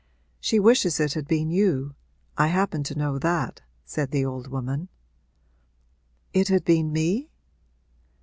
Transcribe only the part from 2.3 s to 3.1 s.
I happen to